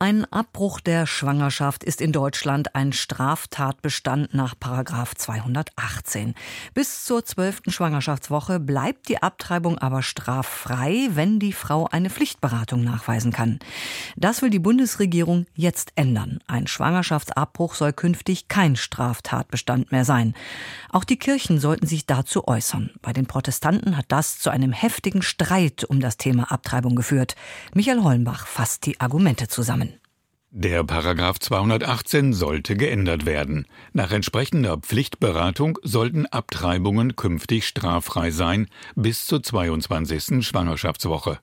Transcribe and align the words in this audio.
Ein 0.00 0.32
Abbruch 0.32 0.78
der 0.78 1.08
Schwangerschaft 1.08 1.82
ist 1.82 2.00
in 2.00 2.12
Deutschland 2.12 2.76
ein 2.76 2.92
Straftatbestand 2.92 4.32
nach 4.32 4.54
Paragraf 4.56 5.16
218. 5.16 6.36
Bis 6.72 7.04
zur 7.04 7.24
zwölften 7.24 7.72
Schwangerschaftswoche 7.72 8.60
bleibt 8.60 9.08
die 9.08 9.20
Abtreibung 9.20 9.76
aber 9.76 10.04
straffrei, 10.04 11.08
wenn 11.14 11.40
die 11.40 11.52
Frau 11.52 11.88
eine 11.88 12.10
Pflichtberatung 12.10 12.84
nachweisen 12.84 13.32
kann. 13.32 13.58
Das 14.14 14.40
will 14.40 14.50
die 14.50 14.60
Bundesregierung 14.60 15.46
jetzt 15.56 15.90
ändern. 15.96 16.38
Ein 16.46 16.68
Schwangerschaftsabbruch 16.68 17.74
soll 17.74 17.92
künftig 17.92 18.46
kein 18.46 18.76
Straftatbestand 18.76 19.90
mehr 19.90 20.04
sein. 20.04 20.34
Auch 20.90 21.02
die 21.02 21.18
Kirchen 21.18 21.58
sollten 21.58 21.88
sich 21.88 22.06
dazu 22.06 22.46
äußern. 22.46 22.92
Bei 23.02 23.12
den 23.12 23.26
Protestanten 23.26 23.96
hat 23.96 24.06
das 24.10 24.38
zu 24.38 24.50
einem 24.50 24.70
heftigen 24.70 25.22
Streit 25.22 25.82
um 25.82 25.98
das 25.98 26.18
Thema 26.18 26.52
Abtreibung 26.52 26.94
geführt. 26.94 27.34
Michael 27.74 28.04
Hollenbach 28.04 28.46
fasst 28.46 28.86
die 28.86 29.00
Argumente 29.00 29.48
zusammen. 29.48 29.87
Der 30.50 30.82
Paragraph 30.82 31.38
218 31.40 32.32
sollte 32.32 32.74
geändert 32.74 33.26
werden. 33.26 33.66
Nach 33.92 34.10
entsprechender 34.10 34.78
Pflichtberatung 34.78 35.78
sollten 35.82 36.24
Abtreibungen 36.24 37.16
künftig 37.16 37.66
straffrei 37.66 38.30
sein 38.30 38.68
bis 38.96 39.26
zur 39.26 39.42
22. 39.42 40.46
Schwangerschaftswoche. 40.46 41.38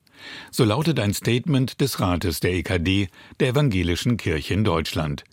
So 0.49 0.63
lautet 0.63 0.99
ein 0.99 1.13
Statement 1.13 1.81
des 1.81 1.99
Rates 1.99 2.39
der 2.39 2.53
EKD 2.53 3.09
der 3.39 3.49
Evangelischen 3.49 4.17
Kirche 4.17 4.55
in 4.55 4.63
Deutschland. 4.63 5.23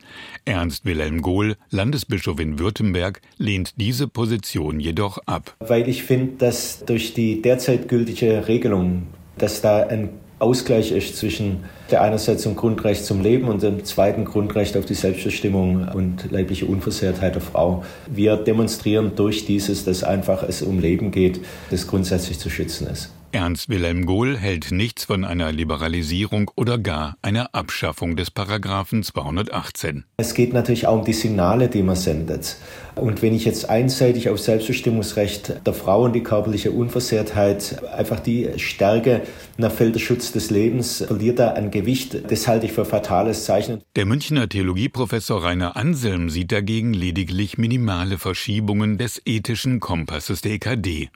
Ernst 0.44 0.84
Wilhelm 0.84 1.22
Gohl, 1.22 1.56
Landesbischof 1.70 2.40
in 2.40 2.58
Württemberg, 2.58 3.22
lehnt 3.38 3.80
diese 3.80 4.06
Position 4.06 4.80
jedoch 4.80 5.16
ab. 5.24 5.56
Weil 5.60 5.88
ich 5.88 6.02
finde, 6.02 6.34
dass 6.36 6.84
durch 6.84 7.14
die 7.14 7.40
derzeit 7.40 7.88
gültige 7.88 8.48
Regelung, 8.48 9.06
dass 9.38 9.62
da 9.62 9.86
ein 9.86 10.10
Ausgleich 10.42 10.90
ist 10.90 11.16
zwischen 11.16 11.62
der 11.92 12.02
einerseits 12.02 12.42
dem 12.42 12.56
Grundrecht 12.56 13.04
zum 13.04 13.22
Leben 13.22 13.46
und 13.46 13.62
dem 13.62 13.84
zweiten 13.84 14.24
Grundrecht 14.24 14.76
auf 14.76 14.84
die 14.84 14.94
Selbstbestimmung 14.94 15.86
und 15.94 16.32
leibliche 16.32 16.66
Unversehrtheit 16.66 17.36
der 17.36 17.42
Frau. 17.42 17.84
Wir 18.08 18.36
demonstrieren 18.36 19.12
durch 19.14 19.44
dieses, 19.44 19.84
dass 19.84 20.02
einfach 20.02 20.42
es 20.42 20.62
um 20.62 20.80
Leben 20.80 21.12
geht, 21.12 21.40
das 21.70 21.86
grundsätzlich 21.86 22.40
zu 22.40 22.50
schützen 22.50 22.88
ist. 22.88 23.10
Ernst 23.32 23.70
Wilhelm 23.70 24.04
Gohl 24.04 24.36
hält 24.36 24.72
nichts 24.72 25.06
von 25.06 25.24
einer 25.24 25.52
Liberalisierung 25.52 26.50
oder 26.54 26.76
gar 26.76 27.16
einer 27.22 27.54
Abschaffung 27.54 28.14
des 28.14 28.30
Paragraphen 28.30 29.02
218. 29.02 30.04
Es 30.18 30.34
geht 30.34 30.52
natürlich 30.52 30.86
auch 30.86 30.98
um 30.98 31.04
die 31.04 31.14
Signale, 31.14 31.68
die 31.68 31.82
man 31.82 31.96
sendet. 31.96 32.56
Und 32.94 33.22
wenn 33.22 33.34
ich 33.34 33.46
jetzt 33.46 33.70
einseitig 33.70 34.28
auf 34.28 34.38
Selbstbestimmungsrecht 34.38 35.66
der 35.66 35.72
Frau 35.72 36.04
und 36.04 36.12
die 36.12 36.22
körperliche 36.22 36.72
Unversehrtheit 36.72 37.82
einfach 37.96 38.20
die 38.20 38.50
Stärke, 38.58 39.22
nach 39.56 39.72
fällt 39.72 39.94
der 39.94 40.00
Schutz 40.00 40.32
des 40.32 40.50
Lebens, 40.50 41.02
verliert 41.06 41.38
da 41.38 41.52
an 41.52 41.70
Gewicht. 41.70 42.30
Das 42.30 42.46
halte 42.46 42.66
ich 42.66 42.72
für 42.72 42.84
fatales 42.84 43.46
Zeichen. 43.46 43.80
Der 43.96 44.04
Münchner 44.04 44.46
Theologieprofessor 44.46 45.42
Rainer 45.42 45.74
Anselm 45.76 46.28
sieht 46.28 46.52
dagegen 46.52 46.92
lediglich 46.92 47.56
minimale 47.56 48.18
Verschiebungen 48.18 48.98
des 48.98 49.22
ethischen 49.24 49.80
Kompasses 49.80 50.42
der 50.42 50.52
EKD. 50.52 51.08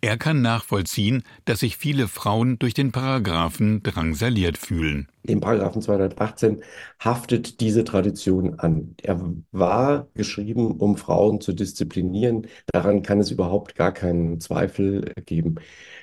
Er 0.00 0.16
kann 0.16 0.42
nachvollziehen, 0.42 1.22
dass 1.44 1.60
sich 1.60 1.76
viele 1.76 2.08
Frauen 2.08 2.58
durch 2.58 2.74
den 2.74 2.92
Paragraphen 2.92 3.82
drangsaliert 3.82 4.58
fühlen. 4.58 5.08
Dem 5.24 5.40
Paragraphen 5.40 5.82
218 5.82 6.62
haftet 7.00 7.60
diese 7.60 7.84
Tradition 7.84 8.60
an. 8.60 8.94
Er 9.02 9.20
war 9.50 10.08
geschrieben, 10.14 10.72
um 10.78 10.96
Frauen 10.96 11.40
zu 11.40 11.52
disziplinieren. 11.52 12.46
Daran 12.72 13.02
kann 13.02 13.18
es 13.18 13.30
überhaupt 13.30 13.74
gar 13.74 13.92
keinen 13.92 14.40
Zweifel 14.40 15.12
geben. 15.24 15.56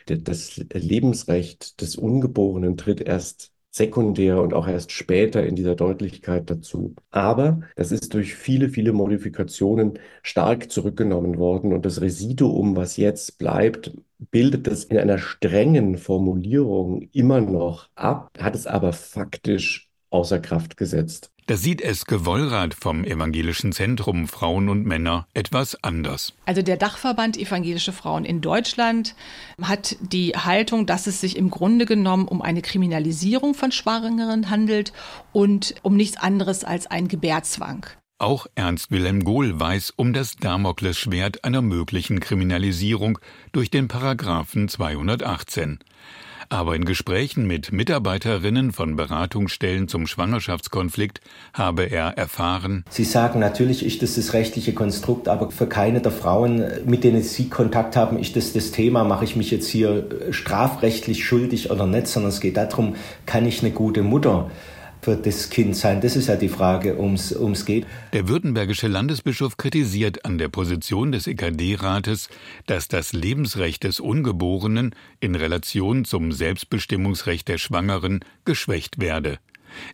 Das 0.08 0.58
Lebensrecht 0.74 1.80
des 1.82 1.96
Ungeborenen 1.96 2.76
tritt 2.76 3.00
erst 3.00 3.53
sekundär 3.76 4.42
und 4.42 4.54
auch 4.54 4.68
erst 4.68 4.92
später 4.92 5.46
in 5.46 5.56
dieser 5.56 5.76
Deutlichkeit 5.76 6.50
dazu. 6.50 6.96
Aber 7.10 7.62
das 7.76 7.92
ist 7.92 8.14
durch 8.14 8.36
viele, 8.36 8.70
viele 8.70 8.94
Modifikationen 8.94 10.00
stark 10.22 10.72
zurückgenommen 10.72 11.38
worden 11.40 11.74
und 11.74 11.86
das 11.86 12.00
Residuum, 12.02 12.76
was 12.76 12.98
jetzt 12.98 13.40
bleibt, 13.40 13.92
bildet 14.32 14.68
es 14.68 14.86
in 14.86 14.98
einer 15.00 15.18
strengen 15.18 15.98
Formulierung 15.98 17.10
immer 17.14 17.42
noch 17.42 17.90
ab, 17.96 18.30
hat 18.40 18.56
es 18.56 18.68
aber 18.68 18.94
faktisch 18.94 19.90
außer 20.12 20.40
Kraft 20.40 20.78
gesetzt. 20.78 21.33
Da 21.46 21.58
sieht 21.58 21.82
es 21.82 22.06
Gewollrat 22.06 22.74
vom 22.74 23.04
Evangelischen 23.04 23.74
Zentrum 23.74 24.30
Frauen 24.30 24.70
und 24.70 24.86
Männer 24.86 25.28
etwas 25.34 25.84
anders. 25.84 26.34
Also 26.46 26.62
der 26.62 26.78
Dachverband 26.78 27.36
Evangelische 27.38 27.92
Frauen 27.92 28.24
in 28.24 28.40
Deutschland 28.40 29.14
hat 29.62 29.98
die 30.00 30.32
Haltung, 30.32 30.86
dass 30.86 31.06
es 31.06 31.20
sich 31.20 31.36
im 31.36 31.50
Grunde 31.50 31.86
genommen 31.86 32.30
um 32.30 32.42
eine 32.42 32.62
Kriminalisierung 32.62 33.56
von 33.56 33.74
Schwangeren 33.74 34.50
handelt 34.50 34.94
und 35.34 35.76
um 35.82 35.98
nichts 35.98 36.16
anderes 36.16 36.64
als 36.64 36.88
ein 36.88 37.10
Gebärzwang. 37.10 37.88
Auch 38.20 38.48
Ernst 38.56 38.92
Wilhelm 38.92 39.26
Gohl 39.26 39.60
weiß 39.60 39.92
um 39.98 40.14
das 40.14 40.38
Damoklesschwert 40.38 41.44
einer 41.44 41.62
möglichen 41.62 42.22
Kriminalisierung 42.22 43.20
durch 43.52 43.70
den 43.70 43.90
Paragraphen 43.90 44.70
218. 44.70 45.80
Aber 46.54 46.76
in 46.76 46.86
Gesprächen 46.86 47.48
mit 47.48 47.72
Mitarbeiterinnen 47.72 48.74
von 48.74 48.96
Beratungsstellen 48.96 49.88
zum 49.88 50.06
Schwangerschaftskonflikt 50.06 51.20
habe 51.52 51.86
er 51.86 52.16
erfahren, 52.16 52.86
Sie 52.92 53.06
sagen, 53.06 53.40
natürlich 53.40 53.84
ist 53.84 54.04
das 54.04 54.14
das 54.14 54.34
rechtliche 54.34 54.72
Konstrukt, 54.74 55.28
aber 55.28 55.50
für 55.50 55.66
keine 55.66 56.00
der 56.00 56.12
Frauen, 56.12 56.64
mit 56.86 57.04
denen 57.04 57.24
Sie 57.24 57.50
Kontakt 57.50 57.96
haben, 57.96 58.20
ist 58.20 58.36
das 58.36 58.54
das 58.54 58.70
Thema, 58.70 59.04
mache 59.04 59.26
ich 59.26 59.36
mich 59.36 59.50
jetzt 59.50 59.68
hier 59.68 60.08
strafrechtlich 60.30 61.26
schuldig 61.26 61.72
oder 61.72 61.88
nicht, 61.88 62.06
sondern 62.06 62.30
es 62.30 62.40
geht 62.40 62.58
darum, 62.58 62.98
kann 63.26 63.48
ich 63.48 63.64
eine 63.64 63.72
gute 63.72 64.04
Mutter 64.04 64.52
für 65.04 65.16
das 65.16 65.50
Kind 65.50 65.76
sein? 65.76 66.02
Das 66.02 66.16
ist 66.16 66.28
ja 66.28 66.36
die 66.36 66.50
Frage, 66.50 67.00
ums 67.00 67.32
ums 67.32 67.66
geht. 67.66 67.86
Der 68.14 68.28
württembergische 68.28 68.88
Landesbischof 68.88 69.58
kritisiert 69.58 70.26
an 70.26 70.38
der 70.38 70.50
Position 70.50 71.12
des 71.12 71.28
EKD-Rates, 71.28 72.30
dass 72.66 72.88
das 72.88 73.14
Lebensrecht 73.14 73.84
des 73.84 74.00
Ungeborenen 74.00 74.96
in 75.20 75.36
Relation 75.36 76.06
zum 76.06 76.32
Selbstbestimmungsrecht 76.32 77.48
der 77.48 77.58
Schwangeren 77.58 78.22
geschwächt 78.46 79.00
werde. 79.00 79.40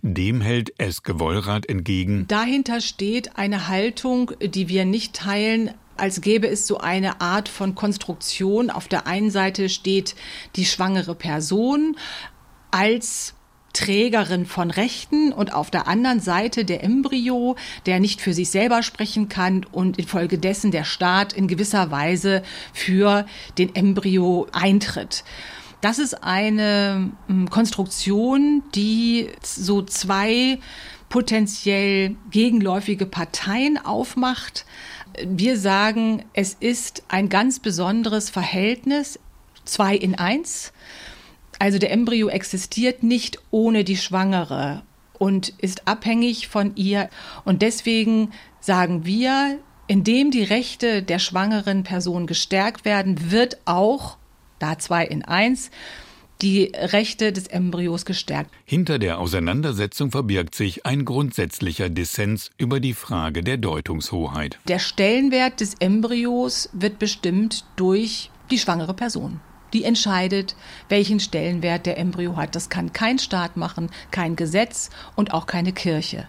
Dem 0.01 0.41
hält 0.41 0.77
Eske 0.77 1.19
Wollrath 1.19 1.67
entgegen. 1.67 2.25
Dahinter 2.27 2.81
steht 2.81 3.37
eine 3.37 3.67
Haltung, 3.67 4.31
die 4.41 4.67
wir 4.67 4.85
nicht 4.85 5.13
teilen, 5.13 5.71
als 5.97 6.21
gäbe 6.21 6.47
es 6.47 6.67
so 6.67 6.77
eine 6.77 7.21
Art 7.21 7.49
von 7.49 7.75
Konstruktion. 7.75 8.69
Auf 8.69 8.87
der 8.87 9.07
einen 9.07 9.31
Seite 9.31 9.69
steht 9.69 10.15
die 10.55 10.65
schwangere 10.65 11.15
Person 11.15 11.97
als 12.71 13.33
Trägerin 13.73 14.45
von 14.45 14.71
Rechten 14.71 15.31
und 15.31 15.53
auf 15.53 15.69
der 15.69 15.87
anderen 15.87 16.19
Seite 16.19 16.65
der 16.65 16.83
Embryo, 16.83 17.55
der 17.85 17.99
nicht 17.99 18.21
für 18.21 18.33
sich 18.33 18.49
selber 18.49 18.83
sprechen 18.83 19.29
kann 19.29 19.65
und 19.71 19.97
infolgedessen 19.99 20.71
der 20.71 20.83
Staat 20.83 21.33
in 21.33 21.47
gewisser 21.47 21.91
Weise 21.91 22.43
für 22.73 23.25
den 23.57 23.75
Embryo 23.75 24.47
eintritt. 24.51 25.23
Das 25.81 25.97
ist 25.97 26.23
eine 26.23 27.11
hm, 27.27 27.49
Konstruktion, 27.49 28.63
die 28.75 29.29
so 29.41 29.81
zwei 29.81 30.59
potenziell 31.07 32.15
gegenläufige 32.29 33.05
Parteien 33.05 33.83
aufmacht. 33.83 34.65
Wir 35.25 35.57
sagen, 35.57 36.23
es 36.33 36.53
ist 36.53 37.03
ein 37.07 37.29
ganz 37.29 37.59
besonderes 37.59 38.29
Verhältnis, 38.29 39.19
zwei 39.65 39.95
in 39.95 40.15
eins. 40.15 40.71
Also 41.59 41.77
der 41.77 41.91
Embryo 41.91 42.29
existiert 42.29 43.03
nicht 43.03 43.37
ohne 43.51 43.83
die 43.83 43.97
Schwangere 43.97 44.81
und 45.17 45.49
ist 45.59 45.87
abhängig 45.87 46.47
von 46.47 46.75
ihr. 46.75 47.09
Und 47.43 47.61
deswegen 47.61 48.31
sagen 48.61 49.05
wir, 49.05 49.59
indem 49.87 50.31
die 50.31 50.43
Rechte 50.43 51.03
der 51.03 51.19
schwangeren 51.19 51.83
Person 51.83 52.27
gestärkt 52.27 52.85
werden, 52.85 53.31
wird 53.31 53.57
auch, 53.65 54.17
da 54.57 54.79
zwei 54.79 55.05
in 55.05 55.25
eins, 55.25 55.69
die 56.41 56.71
Rechte 56.73 57.33
des 57.33 57.47
Embryos 57.47 58.05
gestärkt. 58.05 58.51
Hinter 58.63 58.97
der 58.97 59.19
Auseinandersetzung 59.19 60.11
verbirgt 60.11 60.55
sich 60.55 60.85
ein 60.85 61.03
grundsätzlicher 61.03 61.89
Dissens 61.89 62.51
über 62.57 62.79
die 62.79 62.93
Frage 62.93 63.43
der 63.43 63.57
Deutungshoheit. 63.57 64.57
Der 64.69 64.79
Stellenwert 64.79 65.59
des 65.59 65.73
Embryos 65.79 66.69
wird 66.71 66.97
bestimmt 66.97 67.65
durch 67.75 68.31
die 68.51 68.57
schwangere 68.57 68.93
Person 68.93 69.41
die 69.73 69.83
entscheidet, 69.83 70.55
welchen 70.87 71.19
Stellenwert 71.19 71.85
der 71.85 71.97
Embryo 71.97 72.35
hat. 72.35 72.55
Das 72.55 72.69
kann 72.69 72.93
kein 72.93 73.19
Staat 73.19 73.57
machen, 73.57 73.89
kein 74.11 74.35
Gesetz 74.35 74.89
und 75.15 75.33
auch 75.33 75.45
keine 75.45 75.73
Kirche. 75.73 76.27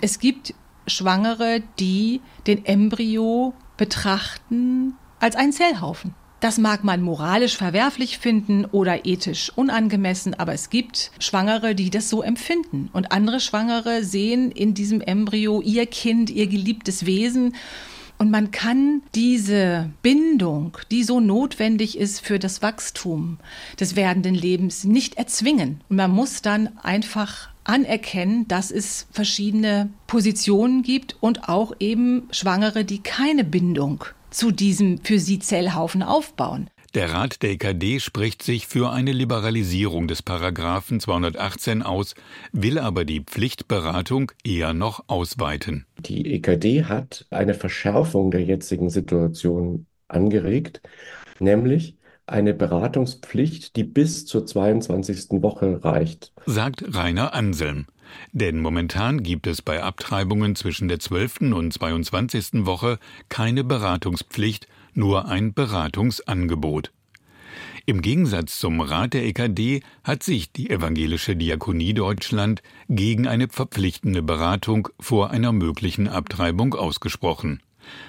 Es 0.00 0.18
gibt 0.18 0.54
Schwangere, 0.86 1.62
die 1.78 2.20
den 2.46 2.64
Embryo 2.64 3.54
betrachten 3.76 4.94
als 5.20 5.36
einen 5.36 5.52
Zellhaufen. 5.52 6.14
Das 6.40 6.58
mag 6.58 6.84
man 6.84 7.00
moralisch 7.00 7.56
verwerflich 7.56 8.18
finden 8.18 8.66
oder 8.66 9.06
ethisch 9.06 9.50
unangemessen, 9.56 10.34
aber 10.34 10.52
es 10.52 10.68
gibt 10.68 11.10
Schwangere, 11.18 11.74
die 11.74 11.88
das 11.88 12.10
so 12.10 12.22
empfinden. 12.22 12.90
Und 12.92 13.10
andere 13.10 13.40
Schwangere 13.40 14.04
sehen 14.04 14.50
in 14.52 14.74
diesem 14.74 15.00
Embryo 15.00 15.62
ihr 15.62 15.86
Kind, 15.86 16.28
ihr 16.28 16.46
geliebtes 16.46 17.06
Wesen 17.06 17.54
Und 18.18 18.30
man 18.30 18.50
kann 18.50 19.02
diese 19.14 19.90
Bindung, 20.02 20.78
die 20.90 21.04
so 21.04 21.20
notwendig 21.20 21.98
ist 21.98 22.20
für 22.20 22.38
das 22.38 22.62
Wachstum 22.62 23.38
des 23.78 23.94
werdenden 23.94 24.34
Lebens, 24.34 24.84
nicht 24.84 25.16
erzwingen. 25.16 25.80
Und 25.88 25.96
man 25.96 26.10
muss 26.10 26.40
dann 26.40 26.78
einfach 26.78 27.50
anerkennen, 27.64 28.48
dass 28.48 28.70
es 28.70 29.06
verschiedene 29.10 29.90
Positionen 30.06 30.82
gibt 30.82 31.16
und 31.20 31.48
auch 31.48 31.72
eben 31.78 32.28
Schwangere, 32.30 32.84
die 32.84 33.02
keine 33.02 33.44
Bindung 33.44 34.04
zu 34.30 34.50
diesem 34.50 34.98
für 35.02 35.18
sie 35.18 35.38
Zellhaufen 35.38 36.02
aufbauen. 36.02 36.68
Der 36.94 37.12
Rat 37.12 37.42
der 37.42 37.50
EKD 37.50 38.00
spricht 38.00 38.42
sich 38.42 38.66
für 38.66 38.90
eine 38.90 39.12
Liberalisierung 39.12 40.08
des 40.08 40.22
Paragraphen 40.22 41.00
218 41.00 41.82
aus, 41.82 42.14
will 42.52 42.78
aber 42.78 43.04
die 43.04 43.20
Pflichtberatung 43.20 44.32
eher 44.44 44.72
noch 44.72 45.04
ausweiten. 45.06 45.85
Die 46.06 46.34
EKD 46.34 46.84
hat 46.84 47.26
eine 47.30 47.54
Verschärfung 47.54 48.30
der 48.30 48.42
jetzigen 48.42 48.90
Situation 48.90 49.86
angeregt, 50.08 50.80
nämlich 51.40 51.96
eine 52.26 52.54
Beratungspflicht, 52.54 53.76
die 53.76 53.84
bis 53.84 54.26
zur 54.26 54.46
22. 54.46 55.42
Woche 55.42 55.84
reicht. 55.84 56.32
Sagt 56.46 56.84
Rainer 56.94 57.34
Anselm. 57.34 57.86
Denn 58.32 58.60
momentan 58.60 59.22
gibt 59.22 59.46
es 59.46 59.62
bei 59.62 59.82
Abtreibungen 59.82 60.54
zwischen 60.54 60.88
der 60.88 61.00
12. 61.00 61.52
und 61.52 61.72
22. 61.72 62.66
Woche 62.66 62.98
keine 63.28 63.64
Beratungspflicht, 63.64 64.68
nur 64.94 65.28
ein 65.28 65.54
Beratungsangebot. 65.54 66.92
Im 67.88 68.02
Gegensatz 68.02 68.58
zum 68.58 68.80
Rat 68.80 69.14
der 69.14 69.24
EKD 69.26 69.80
hat 70.02 70.24
sich 70.24 70.50
die 70.50 70.70
Evangelische 70.70 71.36
Diakonie 71.36 71.94
Deutschland 71.94 72.60
gegen 72.88 73.28
eine 73.28 73.46
verpflichtende 73.46 74.24
Beratung 74.24 74.88
vor 74.98 75.30
einer 75.30 75.52
möglichen 75.52 76.08
Abtreibung 76.08 76.74
ausgesprochen. 76.74 77.62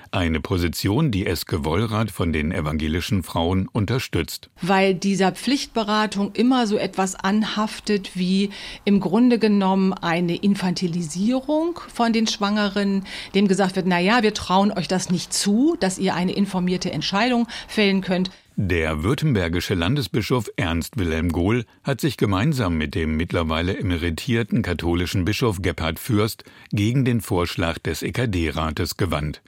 Eine 0.10 0.40
Position, 0.40 1.12
die 1.12 1.28
Eske 1.28 1.64
Wollrath 1.64 2.10
von 2.10 2.34
den 2.34 2.52
evangelischen 2.52 3.22
Frauen 3.22 3.68
unterstützt. 3.68 4.50
Weil 4.64 4.96
dieser 4.96 5.32
Pflichtberatung 5.34 6.32
immer 6.34 6.66
so 6.66 6.78
etwas 6.78 7.14
anhaftet 7.14 8.16
wie 8.16 8.50
im 8.84 9.00
Grunde 9.00 9.38
genommen 9.38 9.94
eine 9.94 10.38
Infantilisierung 10.38 11.80
von 11.94 12.14
den 12.14 12.26
Schwangeren, 12.26 13.04
dem 13.36 13.48
gesagt 13.48 13.76
wird, 13.76 13.86
na 13.86 14.00
ja, 14.00 14.24
wir 14.24 14.34
trauen 14.34 14.72
euch 14.72 14.88
das 14.88 15.12
nicht 15.12 15.34
zu, 15.34 15.78
dass 15.80 16.00
ihr 16.00 16.16
eine 16.16 16.32
informierte 16.32 16.92
Entscheidung 16.92 17.48
fällen 17.68 18.02
könnt. 18.02 18.32
Der 18.60 19.04
württembergische 19.04 19.76
Landesbischof 19.76 20.50
Ernst 20.56 20.98
Wilhelm 20.98 21.32
Gohl 21.32 21.66
hat 21.84 22.02
sich 22.02 22.18
gemeinsam 22.18 22.76
mit 22.76 22.96
dem 22.96 23.16
mittlerweile 23.16 23.78
emeritierten 23.78 24.64
katholischen 24.64 25.26
Bischof 25.26 25.62
Gebhard 25.62 26.00
Fürst 26.00 26.44
gegen 26.72 27.06
den 27.06 27.22
Vorschlag 27.22 27.78
des 27.78 28.02
EKD-Rates 28.02 28.98
gewandt. 28.98 29.44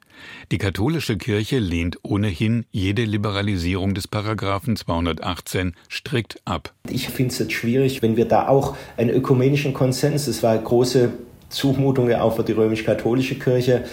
Die 0.52 0.60
katholische 0.60 1.18
Kirche 1.18 1.58
lehnt 1.58 1.98
ohnehin 2.04 2.68
jede 2.70 3.04
Liberalisierung 3.04 3.96
des 3.96 4.08
Paragraphen 4.08 4.76
218 4.76 5.74
strikt 5.90 6.40
ab. 6.46 6.76
Ich 6.88 7.10
finde 7.10 7.34
es 7.34 7.52
schwierig, 7.52 8.04
wenn 8.04 8.16
wir 8.16 8.26
da 8.26 8.48
auch 8.48 8.78
einen 8.96 9.10
ökumenischen 9.10 9.74
Konsens, 9.74 10.28
es 10.28 10.44
war 10.44 10.56
große 10.56 11.14
Zumutung 11.50 12.12
ja 12.12 12.22
auch 12.22 12.36
für 12.36 12.44
die 12.44 12.52
römisch-katholische 12.52 13.40
Kirche, 13.40 13.86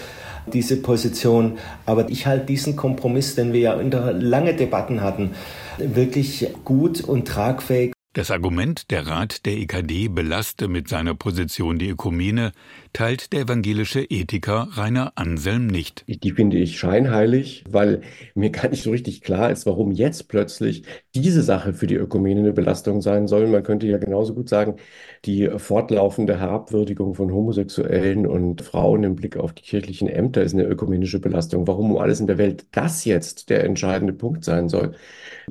diese 0.53 0.77
Position. 0.77 1.57
Aber 1.85 2.09
ich 2.09 2.25
halte 2.25 2.45
diesen 2.45 2.75
Kompromiss, 2.75 3.35
den 3.35 3.53
wir 3.53 3.59
ja 3.59 3.73
unter 3.73 4.13
lange 4.13 4.53
Debatten 4.53 5.01
hatten, 5.01 5.31
wirklich 5.77 6.47
gut 6.63 7.01
und 7.01 7.27
tragfähig. 7.27 7.96
Das 8.17 8.31
Argument, 8.31 8.89
der 8.89 9.05
Rat 9.05 9.45
der 9.45 9.57
EKD 9.57 10.07
belaste 10.07 10.67
mit 10.67 10.87
seiner 10.87 11.13
Position 11.13 11.77
die 11.77 11.89
Ökumene, 11.89 12.51
teilt 12.91 13.31
der 13.31 13.41
evangelische 13.41 14.01
Ethiker 14.01 14.69
Rainer 14.71 15.11
Anselm 15.13 15.67
nicht. 15.67 16.03
Die 16.07 16.31
finde 16.31 16.57
ich 16.57 16.79
scheinheilig, 16.79 17.63
weil 17.69 18.01
mir 18.33 18.49
gar 18.49 18.69
nicht 18.69 18.81
so 18.81 18.89
richtig 18.89 19.21
klar 19.21 19.51
ist, 19.51 19.67
warum 19.67 19.91
jetzt 19.91 20.29
plötzlich 20.29 20.81
diese 21.13 21.43
Sache 21.43 21.73
für 21.73 21.85
die 21.85 21.93
Ökumene 21.93 22.39
eine 22.39 22.53
Belastung 22.53 23.03
sein 23.03 23.27
soll. 23.27 23.45
Man 23.45 23.61
könnte 23.61 23.85
ja 23.85 23.99
genauso 23.99 24.33
gut 24.33 24.49
sagen, 24.49 24.77
die 25.25 25.51
fortlaufende 25.55 26.39
Herabwürdigung 26.39 27.13
von 27.13 27.31
Homosexuellen 27.31 28.25
und 28.25 28.63
Frauen 28.63 29.03
im 29.03 29.13
Blick 29.15 29.37
auf 29.37 29.53
die 29.53 29.61
kirchlichen 29.61 30.07
Ämter 30.07 30.41
ist 30.41 30.55
eine 30.55 30.63
ökumenische 30.63 31.19
Belastung. 31.19 31.67
Warum 31.67 31.91
um 31.91 31.97
alles 31.99 32.19
in 32.19 32.25
der 32.25 32.39
Welt 32.39 32.65
das 32.71 33.05
jetzt 33.05 33.51
der 33.51 33.63
entscheidende 33.63 34.13
Punkt 34.13 34.43
sein 34.43 34.69
soll, 34.69 34.95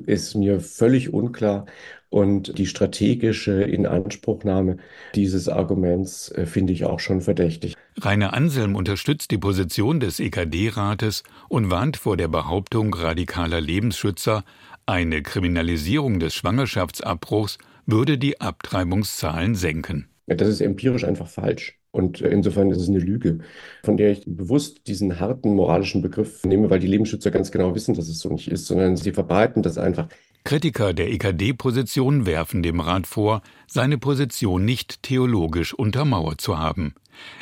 ist 0.05 0.35
mir 0.35 0.59
völlig 0.59 1.13
unklar. 1.13 1.65
Und 2.09 2.57
die 2.57 2.67
strategische 2.67 3.63
Inanspruchnahme 3.63 4.77
dieses 5.13 5.49
Arguments 5.49 6.31
äh, 6.31 6.45
finde 6.45 6.73
ich 6.73 6.85
auch 6.85 6.99
schon 6.99 7.21
verdächtig. 7.21 7.75
Rainer 7.99 8.33
Anselm 8.33 8.75
unterstützt 8.75 9.31
die 9.31 9.37
Position 9.37 9.99
des 9.99 10.19
EKD-Rates 10.19 11.23
und 11.49 11.69
warnt 11.69 11.97
vor 11.97 12.15
der 12.15 12.27
Behauptung 12.27 12.93
radikaler 12.93 13.59
Lebensschützer, 13.59 14.43
eine 14.85 15.21
Kriminalisierung 15.21 16.19
des 16.19 16.33
Schwangerschaftsabbruchs 16.33 17.57
würde 17.85 18.17
die 18.17 18.39
Abtreibungszahlen 18.39 19.55
senken. 19.55 20.07
Das 20.27 20.47
ist 20.47 20.61
empirisch 20.61 21.03
einfach 21.03 21.27
falsch. 21.27 21.77
Und 21.91 22.21
äh, 22.21 22.29
insofern 22.29 22.69
ist 22.69 22.79
es 22.79 22.89
eine 22.89 22.99
Lüge, 22.99 23.39
von 23.83 23.97
der 23.97 24.11
ich 24.11 24.23
bewusst 24.25 24.87
diesen 24.87 25.19
harten 25.19 25.55
moralischen 25.55 26.01
Begriff 26.01 26.43
nehme, 26.45 26.69
weil 26.69 26.79
die 26.79 26.87
Lebensschützer 26.87 27.31
ganz 27.31 27.51
genau 27.51 27.73
wissen, 27.75 27.95
dass 27.95 28.07
es 28.07 28.19
so 28.19 28.29
nicht 28.29 28.49
ist, 28.49 28.67
sondern 28.67 28.97
sie 28.97 29.13
verbreiten 29.13 29.63
das 29.63 29.77
einfach. 29.77 30.07
Kritiker 30.47 30.93
der 30.93 31.11
EKD-Position 31.11 32.25
werfen 32.25 32.63
dem 32.63 32.79
Rat 32.79 33.05
vor, 33.05 33.41
seine 33.67 33.97
Position 33.97 34.63
nicht 34.63 35.03
theologisch 35.03 35.73
untermauert 35.73 36.39
zu 36.39 36.57
haben. 36.57 36.95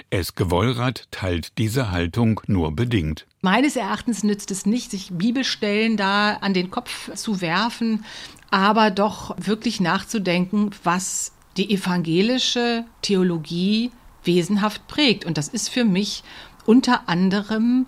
Eske 0.09 0.49
Wollrath 0.49 1.07
teilt 1.11 1.59
diese 1.59 1.91
Haltung 1.91 2.41
nur 2.47 2.75
bedingt. 2.75 3.27
Meines 3.41 3.75
Erachtens 3.75 4.23
nützt 4.23 4.49
es 4.49 4.65
nicht, 4.65 4.89
sich 4.89 5.11
Bibelstellen 5.11 5.97
da 5.97 6.37
an 6.37 6.55
den 6.55 6.71
Kopf 6.71 7.13
zu 7.13 7.41
werfen, 7.41 8.03
aber 8.49 8.89
doch 8.89 9.35
wirklich 9.37 9.79
nachzudenken, 9.79 10.71
was 10.83 11.31
die 11.57 11.71
evangelische 11.75 12.85
Theologie 13.03 13.91
wesenhaft 14.23 14.87
prägt. 14.87 15.25
Und 15.25 15.37
das 15.37 15.47
ist 15.47 15.69
für 15.69 15.85
mich 15.85 16.23
unter 16.65 17.07
anderem 17.07 17.85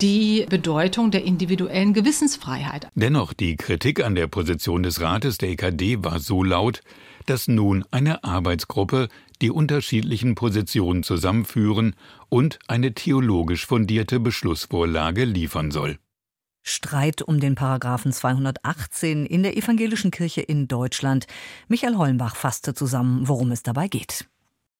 die 0.00 0.46
Bedeutung 0.48 1.10
der 1.10 1.24
individuellen 1.24 1.94
Gewissensfreiheit. 1.94 2.88
Dennoch, 2.94 3.32
die 3.32 3.56
Kritik 3.56 4.04
an 4.04 4.14
der 4.14 4.26
Position 4.26 4.82
des 4.82 5.00
Rates 5.00 5.38
der 5.38 5.50
EKD 5.50 6.04
war 6.04 6.20
so 6.20 6.42
laut, 6.42 6.82
dass 7.26 7.48
nun 7.48 7.84
eine 7.90 8.24
Arbeitsgruppe 8.24 9.08
die 9.42 9.50
unterschiedlichen 9.50 10.34
Positionen 10.34 11.02
zusammenführen 11.02 11.94
und 12.28 12.58
eine 12.68 12.94
theologisch 12.94 13.66
fundierte 13.66 14.20
Beschlussvorlage 14.20 15.24
liefern 15.24 15.70
soll. 15.70 15.98
Streit 16.62 17.22
um 17.22 17.38
den 17.38 17.54
Paragraphen 17.54 18.12
218 18.12 19.24
in 19.24 19.44
der 19.44 19.56
evangelischen 19.56 20.10
Kirche 20.10 20.40
in 20.40 20.66
Deutschland. 20.66 21.26
Michael 21.68 21.96
Hollenbach 21.96 22.34
fasste 22.34 22.74
zusammen, 22.74 23.28
worum 23.28 23.52
es 23.52 23.62
dabei 23.62 23.86
geht. 23.86 24.26